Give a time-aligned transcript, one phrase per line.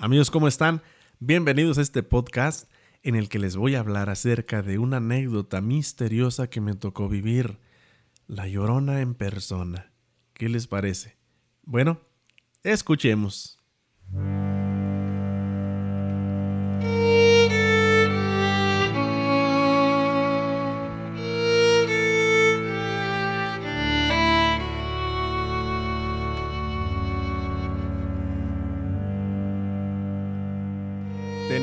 [0.00, 0.80] Amigos, ¿cómo están?
[1.18, 2.70] Bienvenidos a este podcast
[3.02, 7.08] en el que les voy a hablar acerca de una anécdota misteriosa que me tocó
[7.08, 7.58] vivir.
[8.28, 9.90] La llorona en persona.
[10.34, 11.16] ¿Qué les parece?
[11.64, 12.00] Bueno,
[12.62, 13.58] escuchemos.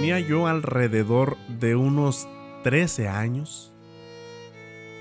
[0.05, 2.27] Tenía yo alrededor de unos
[2.62, 3.73] 13 años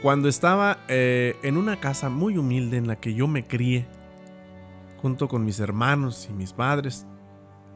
[0.01, 3.87] cuando estaba eh, en una casa muy humilde en la que yo me crié
[5.03, 7.07] junto con mis hermanos y mis padres.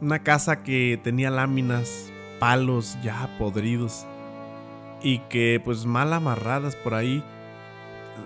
[0.00, 2.10] Una casa que tenía láminas,
[2.40, 4.06] palos ya podridos
[5.02, 7.22] y que pues mal amarradas por ahí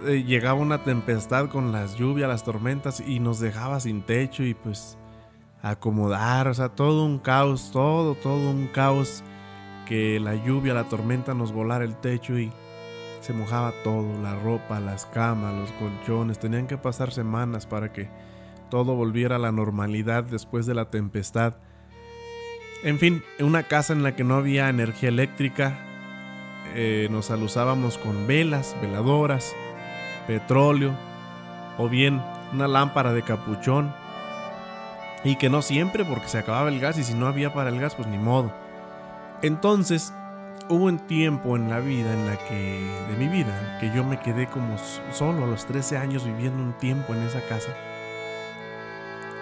[0.06, 4.54] eh, llegaba una tempestad con las lluvias, las tormentas y nos dejaba sin techo y
[4.54, 4.96] pues
[5.62, 9.22] acomodar, o sea, todo un caos, todo, todo un caos,
[9.86, 12.52] que la lluvia, la tormenta nos volara el techo y
[13.20, 18.08] se mojaba todo, la ropa, las camas, los colchones, tenían que pasar semanas para que
[18.70, 21.54] todo volviera a la normalidad después de la tempestad.
[22.82, 25.78] En fin, una casa en la que no había energía eléctrica,
[26.74, 29.54] eh, nos alusábamos con velas, veladoras,
[30.26, 30.92] petróleo
[31.78, 32.20] o bien
[32.52, 33.94] una lámpara de capuchón
[35.24, 37.80] y que no siempre porque se acababa el gas y si no había para el
[37.80, 38.52] gas pues ni modo.
[39.42, 40.12] Entonces
[40.68, 44.20] hubo un tiempo en la vida en la que de mi vida que yo me
[44.20, 44.76] quedé como
[45.12, 47.74] solo a los 13 años viviendo un tiempo en esa casa.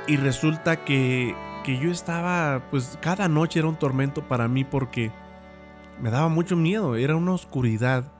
[0.06, 5.12] Y resulta que que yo estaba pues cada noche era un tormento para mí porque
[6.00, 8.12] me daba mucho miedo, era una oscuridad,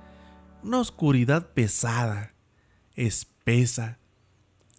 [0.62, 2.34] una oscuridad pesada,
[2.95, 3.98] espesa,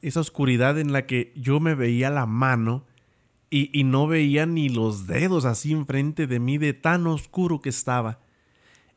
[0.01, 2.85] esa oscuridad en la que yo me veía la mano
[3.53, 8.19] y, no veía ni los dedos así enfrente de mí de tan oscuro que estaba.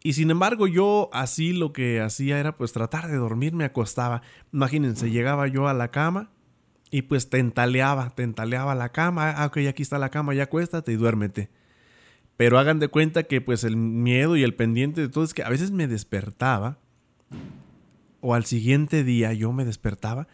[0.00, 4.22] Y sin embargo yo así lo que hacía era pues tratar de dormir, me acostaba.
[4.52, 6.30] Imagínense, llegaba yo a la cama
[6.92, 9.32] y pues tentaleaba, tentaleaba la cama.
[9.32, 11.50] Ah, ok, aquí está la cama, ya acuéstate y duérmete.
[12.36, 15.42] Pero hagan de cuenta que pues el miedo y el pendiente de todo es que
[15.42, 16.78] a veces me despertaba
[18.20, 20.28] o al siguiente día yo me despertaba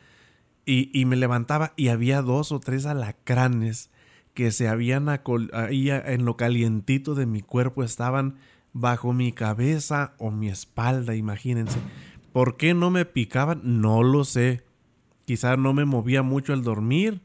[0.65, 3.91] y, me levantaba y había dos o tres alacranes
[4.35, 8.37] que se habían ahí en lo calientito de mi cuerpo, estaban
[8.73, 11.79] bajo mi cabeza o mi espalda, imagínense.
[12.33, 13.61] ¿Por qué no me picaban?
[13.81, 14.63] No lo sé.
[15.25, 17.21] Quizás no me movía mucho al dormir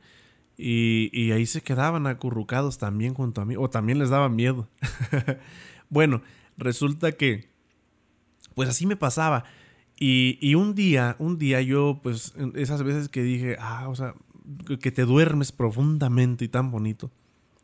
[0.57, 4.69] y, y, ahí se quedaban acurrucados también junto a mí, o también les daba miedo.
[5.89, 6.21] bueno,
[6.57, 7.49] resulta que,
[8.53, 9.43] pues así me pasaba.
[9.97, 14.13] Y, un día, un día yo, pues, esas veces que dije, ah, o sea,
[14.81, 17.11] que te duermes profundamente y tan bonito.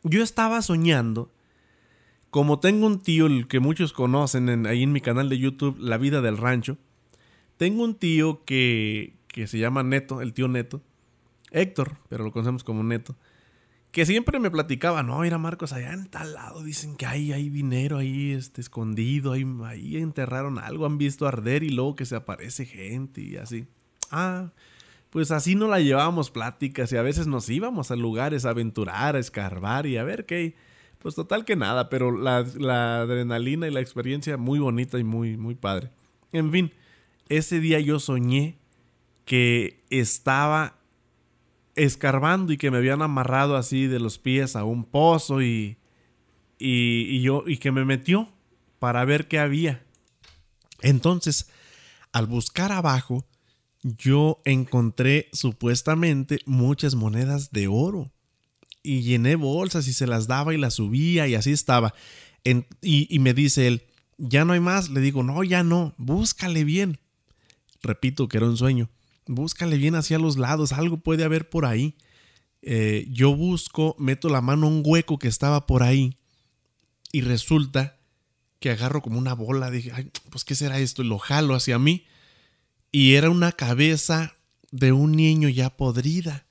[0.02, 1.30] Yo estaba soñando,
[2.30, 5.98] como tengo un tío, el que muchos conocen ahí en mi canal de YouTube, La
[5.98, 6.78] Vida del Rancho,
[7.58, 10.80] tengo un tío que, que se llama Neto, el tío Neto,
[11.50, 13.14] Héctor, pero lo conocemos como Neto
[13.92, 17.50] que siempre me platicaba, no, mira Marcos, allá en tal lado dicen que hay, hay
[17.50, 22.16] dinero ahí este, escondido, ahí, ahí enterraron algo, han visto arder y luego que se
[22.16, 23.66] aparece gente y así.
[24.10, 24.50] Ah,
[25.10, 29.14] pues así no la llevábamos pláticas y a veces nos íbamos a lugares a aventurar,
[29.14, 30.56] a escarbar y a ver qué.
[30.98, 35.36] Pues total que nada, pero la, la adrenalina y la experiencia muy bonita y muy,
[35.36, 35.90] muy padre.
[36.32, 36.72] En fin,
[37.28, 38.56] ese día yo soñé
[39.26, 40.78] que estaba
[41.74, 45.78] escarbando y que me habían amarrado así de los pies a un pozo y,
[46.58, 48.28] y, yo y que me metió
[48.78, 49.84] para ver qué había.
[50.80, 51.48] Entonces,
[52.12, 53.24] al buscar abajo,
[53.82, 58.10] yo encontré supuestamente muchas monedas de oro
[58.82, 61.94] y llené bolsas y se las daba y las subía y así estaba.
[62.44, 63.84] y, y me dice él,
[64.18, 64.90] ya no hay más.
[64.90, 66.98] Le digo, no, ya no, búscale bien.
[67.82, 68.88] Repito que era un sueño
[69.26, 71.96] búscale bien hacia los lados, algo puede haber por ahí.
[72.62, 76.16] Eh, yo busco, meto la mano en un hueco que estaba por ahí
[77.10, 77.98] y resulta
[78.60, 81.02] que agarro como una bola, dije, pues ¿qué será esto?
[81.02, 82.06] Y lo jalo hacia mí
[82.92, 84.34] y era una cabeza
[84.70, 86.46] de un niño ya podrida.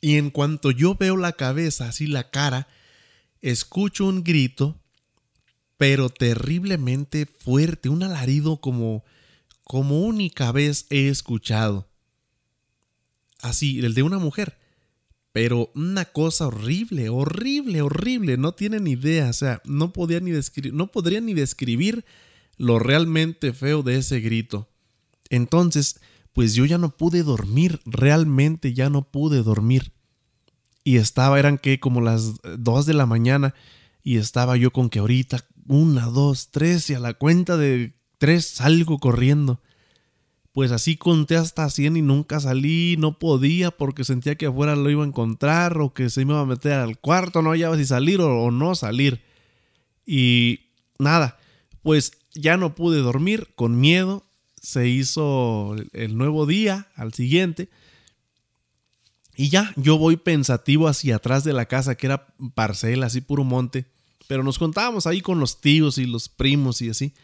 [0.00, 2.66] Y en cuanto yo veo la cabeza, así la cara,
[3.40, 4.80] escucho un grito,
[5.76, 9.04] pero terriblemente fuerte, un alarido como
[9.64, 11.88] como única vez he escuchado.
[13.40, 14.58] Así, el de una mujer.
[15.32, 18.36] Pero una cosa horrible, horrible, horrible.
[18.36, 19.30] No tienen idea.
[19.30, 20.32] O sea, no podía ni
[20.72, 22.04] no podría ni describir
[22.58, 24.68] lo realmente feo de ese grito.
[25.30, 26.00] Entonces,
[26.32, 29.92] pues yo ya no pude dormir, realmente ya no pude dormir.
[30.84, 33.54] y estaba, eran que como las 2 de la mañana
[34.02, 37.94] y estaba yo con que ahorita, una, dos, tres y a la cuenta de
[38.40, 39.60] salgo corriendo.
[40.52, 44.90] Pues así conté hasta 100 y nunca salí, no podía porque sentía que afuera lo
[44.90, 47.86] iba a encontrar o que se me iba a meter al cuarto, no hallaba si
[47.86, 49.22] salir o, o no salir.
[50.04, 50.60] Y
[50.98, 51.38] nada,
[51.82, 54.26] pues ya no pude dormir con miedo,
[54.60, 57.70] se hizo el nuevo día al siguiente
[59.34, 63.44] y ya, yo voy pensativo hacia atrás de la casa, que era parcela, así puro
[63.44, 63.86] monte.
[64.28, 67.14] Pero nos contábamos ahí con los tíos y los primos y así.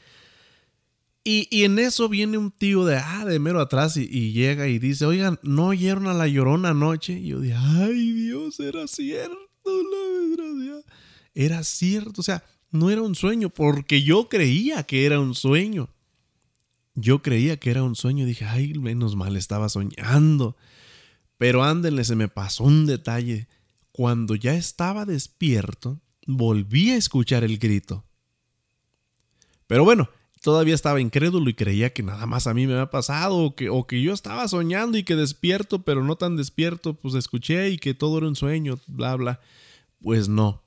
[1.25, 5.05] Y, en eso viene un tío de, ah, de mero atrás y, llega y dice,
[5.05, 7.19] oigan, ¿no oyeron a la llorona anoche?
[7.19, 9.37] Y yo dije, ay Dios, era cierto,
[9.67, 10.83] la
[11.35, 15.91] Era cierto, o sea, no era un sueño, porque yo creía que era un sueño.
[16.95, 20.57] Yo creía que era un sueño, dije, ay, menos mal estaba soñando.
[21.37, 23.49] Pero ándenle, se me pasó un detalle.
[23.93, 28.05] Cuando ya estaba despierto, volví a escuchar el grito.
[29.67, 30.09] Pero bueno,
[30.43, 33.69] todavía estaba incrédulo y creía que nada más a mí me había pasado, o que,
[33.69, 37.79] o que yo estaba soñando y que despierto, pero no tan despierto, pues escuché y
[37.79, 39.41] que todo era un sueño, bla, bla.
[40.01, 40.63] Pues no.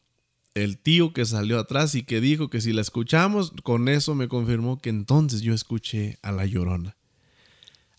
[0.54, 4.28] El tío que salió atrás y que dijo que si la escuchamos, con eso me
[4.28, 6.98] confirmó que entonces yo escuché a la llorona.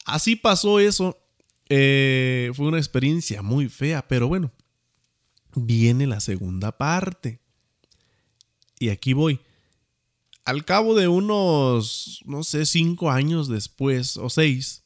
[0.04, 1.18] Así pasó eso
[1.74, 4.52] eh, fue una experiencia muy fea, pero bueno,
[5.54, 7.40] viene la segunda parte.
[8.78, 9.40] Y aquí voy.
[10.44, 14.82] Al cabo de unos, no sé, cinco años después, o seis,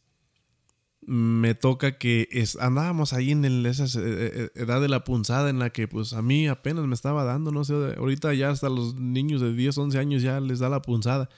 [1.06, 5.60] me toca que es, andábamos ahí en esa eh, eh, edad de la punzada en
[5.60, 8.96] la que pues a mí apenas me estaba dando, no sé, ahorita ya hasta los
[8.96, 11.30] niños de 10, 11 años ya les da la punzada.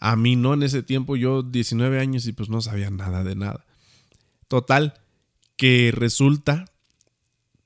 [0.00, 3.36] A mí no, en ese tiempo yo 19 años y pues no sabía nada de
[3.36, 3.64] nada.
[4.48, 4.94] Total,
[5.56, 6.64] que resulta,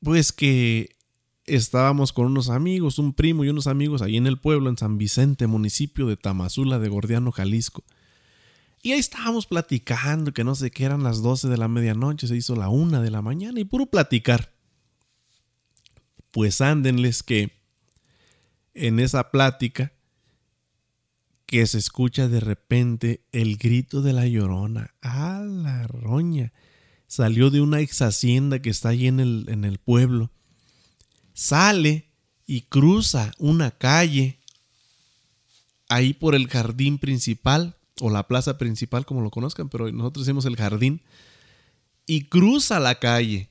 [0.03, 0.97] pues que
[1.47, 4.99] estábamos con unos amigos, un primo y unos amigos ahí en el pueblo, en San
[4.99, 7.85] Vicente, municipio de Tamazula de Gordiano, Jalisco.
[8.83, 12.37] Y ahí estábamos platicando, que no sé qué eran las 12 de la medianoche, se
[12.37, 14.53] hizo la una de la mañana y puro platicar.
[16.31, 17.53] Pues ándenles que
[18.75, 19.93] en esa plática
[21.47, 24.95] que se escucha de repente el grito de la llorona.
[25.03, 26.53] ¡A la roña!
[27.13, 30.31] salió de una ex hacienda que está ahí en el, en el pueblo.
[31.35, 32.11] Sale
[32.47, 34.39] y cruza una calle
[35.89, 40.45] ahí por el jardín principal o la plaza principal como lo conozcan, pero nosotros decimos
[40.47, 41.03] el jardín
[42.07, 43.51] y cruza la calle.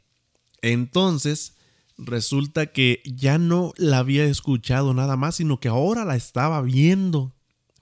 [0.61, 1.55] Entonces
[1.97, 7.35] resulta que ya no la había escuchado nada más, sino que ahora la estaba viendo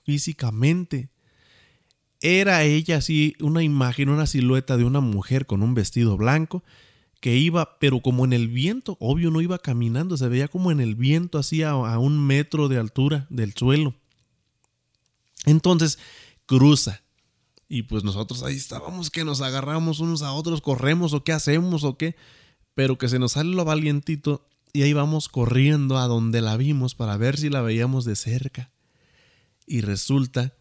[0.04, 1.10] físicamente.
[2.20, 6.62] Era ella así una imagen, una silueta de una mujer con un vestido blanco
[7.20, 10.80] que iba, pero como en el viento, obvio no iba caminando, se veía como en
[10.80, 13.94] el viento así a, un metro de altura del suelo.
[15.44, 15.98] Entonces
[16.46, 17.02] cruza.
[17.68, 21.84] Y pues nosotros ahí estábamos que nos agarramos unos a otros, corremos o qué hacemos
[21.84, 22.16] o qué.
[22.74, 26.94] Pero que se nos sale lo valientito y ahí vamos corriendo a donde la vimos
[26.94, 28.70] para ver si la veíamos de cerca.
[29.66, 30.54] Y resulta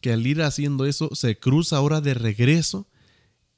[0.00, 2.88] que al ir haciendo eso se cruza ahora de regreso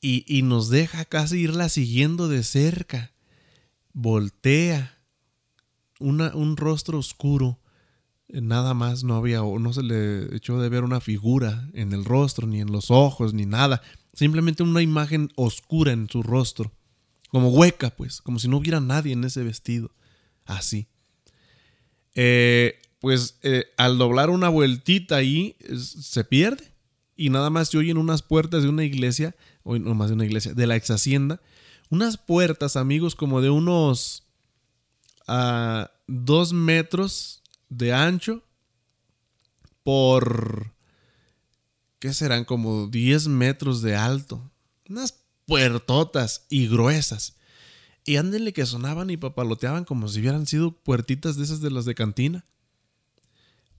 [0.00, 3.12] y, nos deja casi irla siguiendo de cerca.
[3.92, 4.98] Voltea.
[5.98, 7.58] Un rostro oscuro.
[8.28, 12.46] Nada más no había, no se le echó de ver una figura en el rostro,
[12.46, 13.82] ni en los ojos, ni nada.
[14.14, 16.72] Simplemente una imagen oscura en su rostro.
[17.28, 19.90] Como hueca, pues, como si no hubiera nadie en ese vestido.
[20.44, 20.88] Así.
[22.14, 26.72] Eh, pues eh, al doblar una vueltita ahí se pierde
[27.16, 30.24] y nada más se oyen unas puertas de una iglesia, o no más de una
[30.24, 31.40] iglesia, de la ex hacienda,
[31.90, 34.24] unas puertas, amigos, como de unos
[35.26, 38.42] a ah, dos metros de ancho
[39.82, 40.72] por,
[41.98, 42.44] ¿qué serán?
[42.44, 44.50] Como 10 metros de alto.
[44.88, 45.14] Unas
[45.46, 47.36] puertotas y gruesas.
[48.04, 51.84] Y ándenle que sonaban y papaloteaban como si hubieran sido puertitas de esas de las
[51.84, 52.44] de cantina.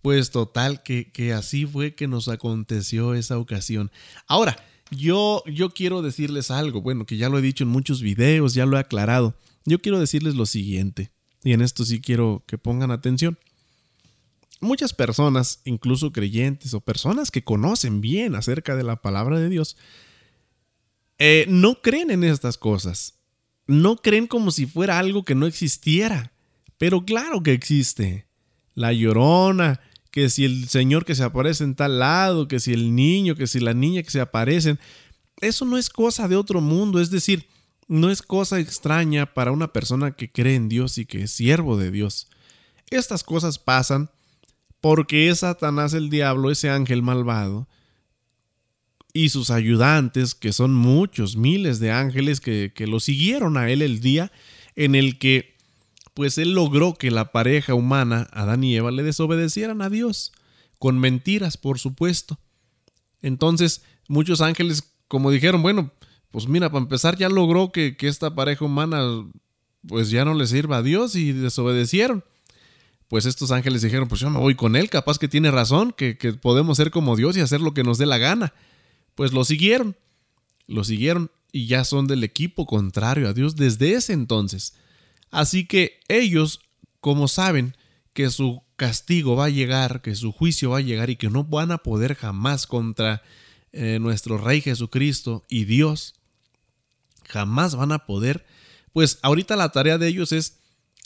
[0.01, 3.91] Pues total, que, que, así fue que nos aconteció esa ocasión.
[4.27, 4.57] Ahora,
[4.91, 8.65] yo, yo quiero decirles algo, bueno, que ya lo he dicho en muchos videos, ya
[8.65, 9.33] lo he aclarado.
[9.65, 11.11] Yo quiero decirles lo siguiente,
[11.43, 13.37] y en esto sí quiero que pongan atención.
[14.59, 19.75] Muchas personas, incluso creyentes o personas que conocen bien acerca de la palabra de Dios,
[21.17, 23.15] eh, no creen en estas cosas.
[23.65, 26.31] No creen como si fuera algo que no existiera.
[26.77, 28.27] Pero claro que existe.
[28.73, 29.79] La llorona,
[30.11, 33.47] que si el señor que se aparece en tal lado, que si el niño, que
[33.47, 34.79] si la niña que se aparecen.
[35.39, 37.47] Eso no es cosa de otro mundo, es decir,
[37.87, 41.77] no es cosa extraña para una persona que cree en Dios y que es siervo
[41.77, 42.27] de Dios.
[42.89, 44.11] Estas cosas pasan
[44.81, 47.67] porque es Satanás el diablo, ese ángel malvado,
[49.13, 53.81] y sus ayudantes, que son muchos, miles de ángeles que, que lo siguieron a él
[53.81, 54.31] el día
[54.75, 55.57] en el que
[56.13, 60.31] pues él logró que la pareja humana, Adán y Eva, le desobedecieran a Dios,
[60.79, 62.39] con mentiras, por supuesto.
[63.21, 65.91] Entonces, muchos ángeles, como dijeron, bueno,
[66.31, 69.01] pues mira, para empezar ya logró que, que esta pareja humana
[69.87, 72.23] pues ya no le sirva a Dios y desobedecieron.
[73.07, 76.17] Pues estos ángeles dijeron, pues yo me voy con él, capaz que tiene razón, que,
[76.17, 78.53] que podemos ser como Dios y hacer lo que nos dé la gana.
[79.15, 79.97] Pues lo siguieron,
[80.67, 84.75] lo siguieron y ya son del equipo contrario a Dios desde ese entonces.
[85.31, 86.59] Así que ellos,
[86.99, 87.75] como saben
[88.13, 91.43] que su castigo va a llegar, que su juicio va a llegar y que no
[91.43, 93.23] van a poder jamás contra
[93.71, 96.15] eh, nuestro Rey Jesucristo y Dios,
[97.27, 98.45] jamás van a poder,
[98.91, 100.59] pues ahorita la tarea de ellos es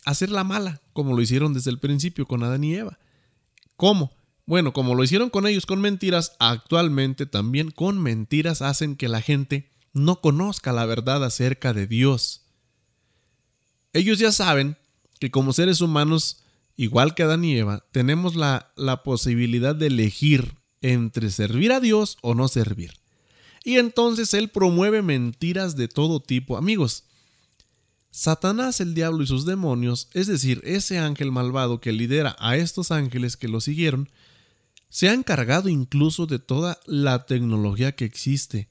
[0.05, 2.97] hacer la mala, como lo hicieron desde el principio con Adán y Eva.
[3.75, 4.11] ¿Cómo?
[4.47, 9.21] Bueno, como lo hicieron con ellos con mentiras, actualmente también con mentiras hacen que la
[9.21, 12.44] gente no conozca la verdad acerca de Dios.
[13.95, 14.75] Ellos ya saben
[15.21, 16.41] que como seres humanos,
[16.75, 18.73] igual que Adán y Eva, tenemos la,
[19.05, 22.95] posibilidad de elegir entre servir a Dios o no servir.
[23.63, 26.57] Y entonces Él promueve mentiras de todo tipo.
[26.57, 27.05] Amigos,
[28.11, 32.91] Satanás, el diablo y sus demonios, es decir, ese ángel malvado que lidera a estos
[32.91, 34.09] ángeles que lo siguieron,
[34.89, 38.67] se ha encargado incluso de toda la tecnología que existe.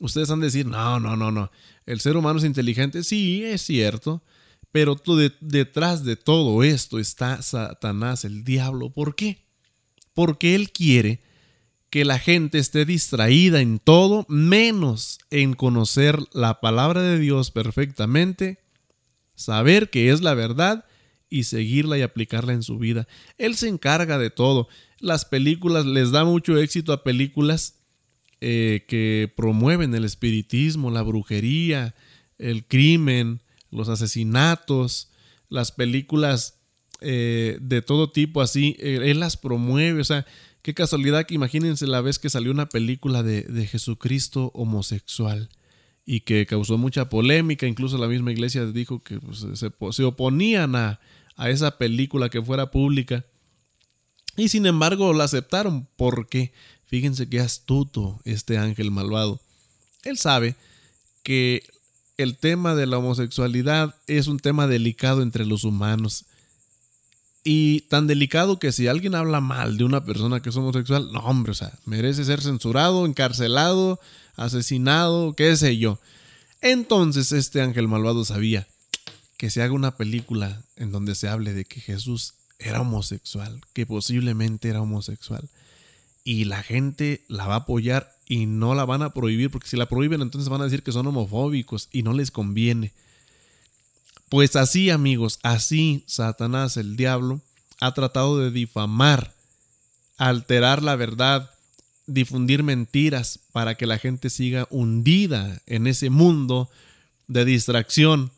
[0.00, 1.52] Ustedes han de decir, no, no, no, no,
[1.86, 4.22] el ser humano es inteligente, sí, es cierto,
[4.72, 4.96] pero
[5.40, 8.90] detrás de todo esto está Satanás, el diablo.
[8.90, 9.44] ¿Por qué?
[10.14, 11.20] Porque él quiere
[11.90, 18.60] que la gente esté distraída en todo, menos en conocer la palabra de Dios perfectamente,
[19.34, 20.86] saber que es la verdad
[21.28, 23.06] y seguirla y aplicarla en su vida.
[23.36, 24.68] Él se encarga de todo.
[25.00, 27.74] Las películas les da mucho éxito a películas
[28.40, 31.94] eh, que promueven el espiritismo, la brujería,
[32.38, 33.41] el crimen,
[33.72, 35.10] los asesinatos,
[35.48, 36.60] las películas
[37.00, 38.76] eh, de todo tipo así.
[38.78, 40.24] Él las promueve, o sea,
[40.62, 45.48] Qué casualidad que imagínense la vez que salió una película de, Jesucristo homosexual
[46.06, 51.00] y que causó mucha polémica, incluso la misma iglesia dijo que pues, se, oponían a,
[51.34, 53.26] a, esa película que fuera pública.
[54.36, 56.52] Y sin embargo la aceptaron porque,
[56.86, 59.40] fíjense qué astuto este ángel malvado.
[60.04, 60.54] Él sabe
[61.24, 61.64] que
[62.22, 66.24] el tema de la homosexualidad es un tema delicado entre los humanos
[67.44, 71.20] y tan delicado que si alguien habla mal de una persona que es homosexual, no,
[71.20, 73.98] hombre, o sea, merece ser censurado, encarcelado,
[74.36, 75.98] asesinado, qué sé yo.
[76.60, 78.68] Entonces este ángel malvado sabía
[79.36, 83.86] que se haga una película en donde se hable de que Jesús era homosexual, que
[83.86, 85.48] posiblemente era homosexual.
[86.24, 89.76] Y la gente la va a apoyar y no la van a prohibir, porque si
[89.76, 92.92] la prohíben entonces van a decir que son homofóbicos y no les conviene.
[94.28, 97.42] Pues así, amigos, así Satanás, el diablo,
[97.80, 99.34] ha tratado de difamar,
[100.16, 101.50] alterar la verdad,
[102.06, 106.70] difundir mentiras para que la gente siga hundida en ese mundo
[107.26, 108.30] de distracción,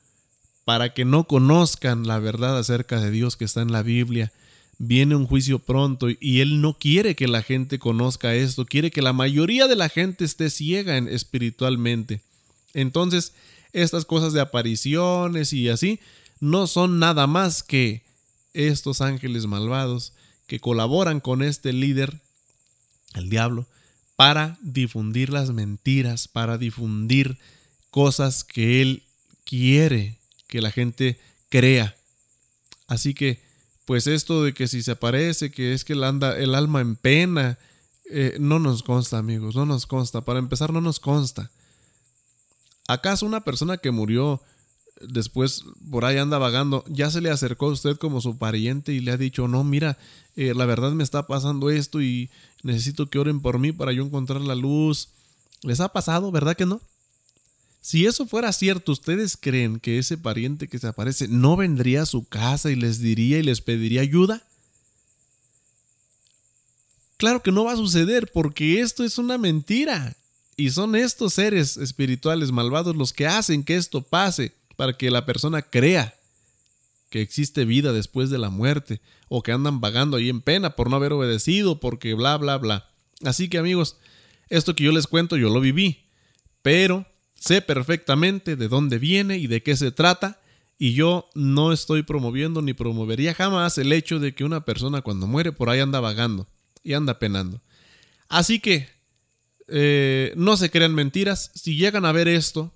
[0.65, 4.33] para que no conozcan la verdad acerca de Dios que está en la Biblia.
[4.79, 9.03] Viene un juicio pronto y Él no quiere que la gente conozca esto, quiere que
[9.03, 12.21] la mayoría de la gente esté ciega espiritualmente.
[12.73, 13.33] Entonces,
[13.73, 16.01] estas cosas de apariciones y así
[16.41, 18.03] no son nada más que
[18.53, 20.13] estos ángeles malvados
[20.47, 22.21] que colaboran con este líder,
[23.15, 23.67] el diablo,
[24.17, 27.39] para difundir las mentiras, para difundir
[27.91, 29.03] cosas que él
[29.45, 31.97] quiere que la gente crea.
[32.87, 33.41] Así que,
[33.85, 37.59] pues esto de que si se aparece, que es que anda, el alma en pena,
[38.11, 40.25] eh, no nos consta, amigos, no nos consta.
[40.25, 41.51] Para empezar, no nos consta.
[42.89, 44.41] ¿Acaso una persona que murió
[45.01, 49.01] después por ahí anda vagando, ya se le acercó a usted como su pariente y
[49.01, 49.99] le ha dicho, no, mira,
[50.37, 52.31] eh, la verdad me está pasando esto y
[52.63, 55.09] necesito que oren por mí para yo encontrar la luz?
[55.63, 56.81] ¿Les ha pasado, verdad que no?
[57.85, 62.07] Si eso fuera cierto, ¿ustedes creen que ese pariente que se aparece no vendría a
[62.07, 64.43] su casa y les diría y les pediría ayuda?
[67.19, 70.17] Claro que no va a suceder porque esto es una mentira.
[70.57, 75.27] Y son estos seres espirituales malvados los que hacen que esto pase para que la
[75.27, 76.15] persona crea
[77.11, 80.89] que existe vida después de la muerte o que andan vagando ahí en pena por
[80.89, 82.89] no haber obedecido, porque bla, bla, bla.
[83.27, 83.99] Así que amigos,
[84.49, 86.07] esto que yo les cuento yo lo viví,
[86.63, 87.07] pero
[87.45, 90.41] sé perfectamente de dónde viene y de qué se trata.
[90.79, 95.27] Y yo no estoy promoviendo ni promovería jamás el hecho de que una persona cuando
[95.27, 96.49] muere por ahí anda vagando
[96.83, 97.61] y anda penando.
[98.29, 98.89] Así que
[99.69, 101.53] eh, no se crean mentiras.
[101.55, 102.75] Si llegan a ver esto,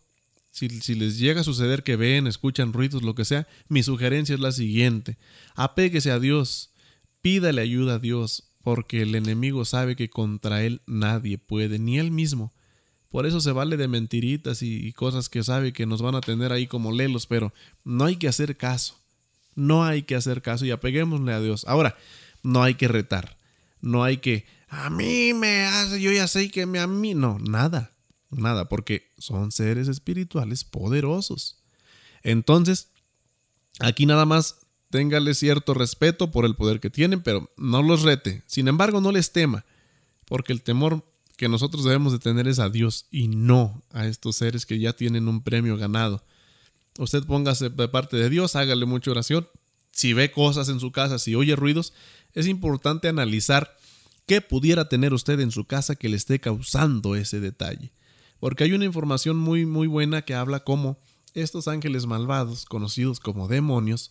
[0.50, 4.34] si, si, les llega a suceder que ven, escuchan ruidos, lo que sea, mi sugerencia
[4.34, 5.18] es la siguiente.
[5.54, 6.72] Apéguese a Dios.
[7.20, 12.10] Pídale ayuda a Dios porque el enemigo sabe que contra él nadie puede, ni él
[12.10, 12.52] mismo.
[13.11, 16.53] Por eso se vale de mentiritas y, cosas que sabe que nos van a tener
[16.53, 18.99] ahí como lelos, pero no hay que hacer caso.
[19.55, 21.65] No hay que hacer caso y apeguémosle a Dios.
[21.67, 21.97] Ahora,
[22.43, 23.38] no hay que retar.
[23.81, 27.15] No hay que, a mí me hace, yo ya sé que me a mí.
[27.15, 27.93] No, nada,
[28.31, 31.62] nada, porque son seres espirituales poderosos.
[32.23, 32.91] Entonces,
[33.81, 38.43] aquí nada más téngale cierto respeto por el poder que tienen, pero no los rete.
[38.47, 39.65] Sin embargo, no les tema,
[40.27, 41.05] porque el temor
[41.38, 44.92] que nosotros debemos de tener es a Dios y no a estos seres que ya
[44.92, 46.25] tienen un premio ganado.
[46.99, 49.49] Usted póngase de parte de Dios, hágale mucha oración.
[49.92, 51.92] Si ve cosas en su casa, si oye ruidos,
[52.35, 53.76] es importante analizar
[54.26, 57.92] qué pudiera tener usted en su casa que le esté causando ese detalle.
[58.40, 60.99] Porque hay una información muy muy buena que habla cómo
[61.35, 64.11] estos ángeles malvados, conocidos como demonios,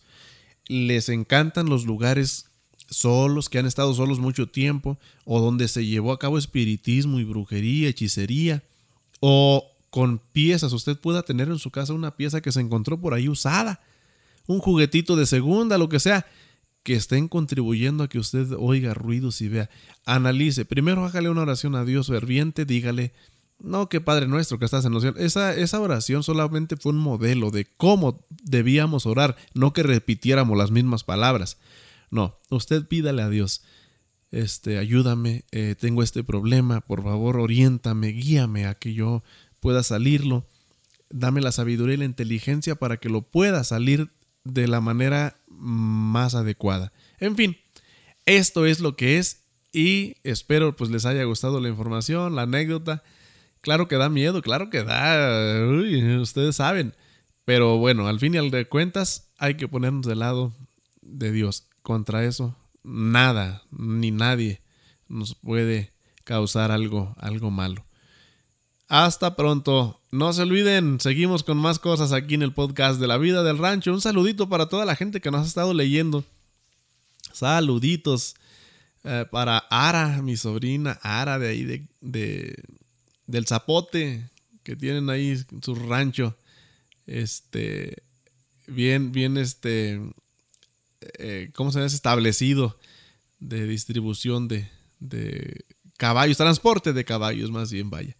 [0.66, 2.47] les encantan los lugares
[2.88, 7.24] solos, que han estado solos mucho tiempo, o donde se llevó a cabo espiritismo y
[7.24, 8.62] brujería, hechicería,
[9.20, 10.72] o con piezas.
[10.72, 13.80] Usted pueda tener en su casa una pieza que se encontró por ahí usada,
[14.46, 16.26] un juguetito de segunda, lo que sea,
[16.82, 19.68] que estén contribuyendo a que usted oiga ruidos y vea.
[20.06, 20.64] Analice.
[20.64, 23.12] Primero hágale una oración a Dios ferviente, dígale,
[23.58, 25.20] no, que Padre nuestro que estás en los cielos.
[25.20, 30.70] Esa, esa oración solamente fue un modelo de cómo debíamos orar, no que repitiéramos las
[30.70, 31.58] mismas palabras.
[32.10, 33.62] No, usted pídale a Dios,
[34.30, 39.22] este, ayúdame, eh, tengo este problema, por favor, oriéntame, guíame a que yo
[39.60, 40.46] pueda salirlo.
[41.10, 44.10] Dame la sabiduría y la inteligencia para que lo pueda salir
[44.44, 46.92] de la manera más adecuada.
[47.18, 47.56] En fin,
[48.26, 53.02] esto es lo que es y espero pues les haya gustado la información, la anécdota.
[53.62, 56.94] Claro que da miedo, claro que da, ustedes saben.
[57.44, 60.52] Pero bueno, al fin y al de cuentas hay que ponernos del lado
[61.00, 61.66] de Dios.
[61.88, 64.60] Contra eso, nada, ni nadie
[65.08, 65.90] nos puede
[66.22, 67.82] causar algo, algo malo.
[68.88, 69.98] Hasta pronto.
[70.10, 73.56] No se olviden, seguimos con más cosas aquí en el podcast de la vida del
[73.56, 73.90] rancho.
[73.90, 76.26] Un saludito para toda la gente que nos ha estado leyendo.
[77.32, 78.34] Saluditos
[79.04, 82.54] eh, para Ara, mi sobrina Ara de ahí de,
[83.26, 84.28] del Zapote,
[84.62, 86.36] que tienen ahí su rancho.
[87.06, 88.02] Este,
[88.66, 90.02] bien, bien, este,
[91.00, 91.86] eh, ¿cómo se llama?
[91.86, 92.78] Establecido
[93.40, 94.68] de distribución de,
[95.00, 95.64] de
[95.96, 98.16] caballos, transporte de caballos más bien, vaya.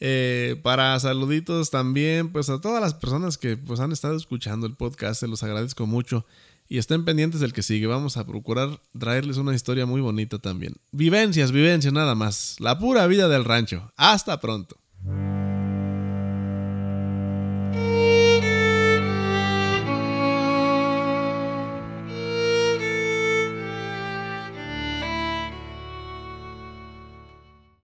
[0.00, 4.74] Eh, para saluditos también, pues a todas las personas que pues han estado escuchando el
[4.74, 6.24] podcast, se los agradezco mucho.
[6.70, 7.86] Y estén pendientes del que sigue.
[7.86, 10.74] Vamos a procurar traerles una historia muy bonita también.
[10.92, 12.56] Vivencias, vivencias nada más.
[12.58, 13.90] La pura vida del rancho.
[13.96, 14.76] Hasta pronto.